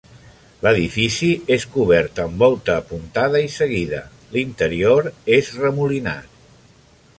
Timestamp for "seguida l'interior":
3.57-5.13